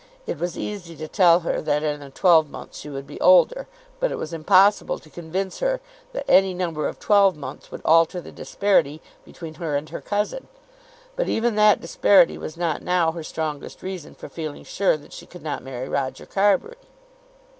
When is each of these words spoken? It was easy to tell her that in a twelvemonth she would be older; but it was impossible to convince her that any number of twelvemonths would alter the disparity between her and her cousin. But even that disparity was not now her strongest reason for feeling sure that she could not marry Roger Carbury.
It 0.25 0.39
was 0.39 0.57
easy 0.57 0.95
to 0.95 1.07
tell 1.07 1.41
her 1.41 1.61
that 1.61 1.83
in 1.83 2.01
a 2.01 2.09
twelvemonth 2.09 2.75
she 2.75 2.89
would 2.89 3.05
be 3.05 3.21
older; 3.21 3.67
but 3.99 4.11
it 4.11 4.17
was 4.17 4.33
impossible 4.33 4.97
to 4.97 5.09
convince 5.11 5.59
her 5.59 5.79
that 6.13 6.25
any 6.27 6.55
number 6.55 6.87
of 6.87 6.97
twelvemonths 6.97 7.69
would 7.69 7.83
alter 7.85 8.19
the 8.19 8.31
disparity 8.31 8.99
between 9.23 9.53
her 9.61 9.75
and 9.75 9.89
her 9.91 10.01
cousin. 10.01 10.47
But 11.15 11.29
even 11.29 11.53
that 11.53 11.81
disparity 11.81 12.39
was 12.39 12.57
not 12.57 12.81
now 12.81 13.11
her 13.11 13.21
strongest 13.21 13.83
reason 13.83 14.15
for 14.15 14.27
feeling 14.27 14.63
sure 14.63 14.97
that 14.97 15.13
she 15.13 15.27
could 15.27 15.43
not 15.43 15.61
marry 15.61 15.87
Roger 15.87 16.25
Carbury. 16.25 16.77